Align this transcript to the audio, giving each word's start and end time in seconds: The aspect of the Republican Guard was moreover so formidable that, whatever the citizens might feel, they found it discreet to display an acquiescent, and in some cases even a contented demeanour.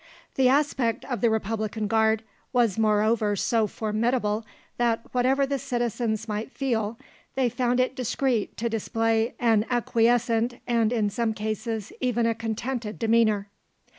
The 0.33 0.49
aspect 0.49 1.05
of 1.05 1.21
the 1.21 1.29
Republican 1.29 1.85
Guard 1.85 2.23
was 2.53 2.79
moreover 2.79 3.35
so 3.35 3.67
formidable 3.67 4.43
that, 4.77 5.01
whatever 5.11 5.45
the 5.45 5.59
citizens 5.59 6.27
might 6.27 6.51
feel, 6.51 6.97
they 7.35 7.49
found 7.49 7.79
it 7.79 7.93
discreet 7.95 8.57
to 8.57 8.67
display 8.67 9.35
an 9.39 9.63
acquiescent, 9.69 10.55
and 10.65 10.91
in 10.91 11.11
some 11.11 11.35
cases 11.35 11.93
even 12.01 12.25
a 12.25 12.33
contented 12.33 12.97
demeanour. 12.97 13.49